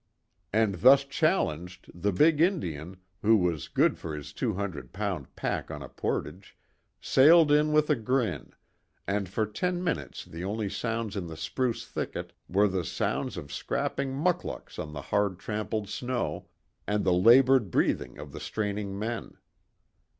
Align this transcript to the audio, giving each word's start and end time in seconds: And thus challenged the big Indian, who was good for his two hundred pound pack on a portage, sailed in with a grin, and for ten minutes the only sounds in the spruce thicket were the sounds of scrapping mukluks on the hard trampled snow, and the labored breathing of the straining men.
And 0.51 0.81
thus 0.81 1.03
challenged 1.03 1.91
the 1.93 2.11
big 2.11 2.41
Indian, 2.41 2.97
who 3.21 3.37
was 3.37 3.67
good 3.67 3.99
for 3.99 4.15
his 4.15 4.33
two 4.33 4.55
hundred 4.55 4.93
pound 4.93 5.35
pack 5.35 5.69
on 5.69 5.83
a 5.83 5.89
portage, 5.89 6.57
sailed 6.99 7.51
in 7.51 7.71
with 7.71 7.87
a 7.91 7.95
grin, 7.95 8.53
and 9.05 9.29
for 9.29 9.45
ten 9.45 9.83
minutes 9.83 10.25
the 10.25 10.43
only 10.43 10.69
sounds 10.71 11.15
in 11.15 11.27
the 11.27 11.37
spruce 11.37 11.85
thicket 11.85 12.33
were 12.49 12.67
the 12.67 12.83
sounds 12.83 13.37
of 13.37 13.53
scrapping 13.53 14.11
mukluks 14.11 14.79
on 14.79 14.91
the 14.93 15.01
hard 15.03 15.37
trampled 15.37 15.87
snow, 15.87 16.47
and 16.87 17.03
the 17.03 17.13
labored 17.13 17.69
breathing 17.69 18.17
of 18.17 18.31
the 18.31 18.39
straining 18.39 18.97
men. 18.97 19.37